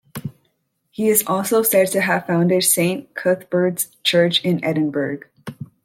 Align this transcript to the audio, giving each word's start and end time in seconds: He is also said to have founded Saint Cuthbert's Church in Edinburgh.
He 0.89 1.09
is 1.09 1.23
also 1.27 1.61
said 1.61 1.91
to 1.91 2.01
have 2.01 2.25
founded 2.25 2.63
Saint 2.63 3.13
Cuthbert's 3.13 3.91
Church 4.03 4.43
in 4.43 4.63
Edinburgh. 4.65 5.19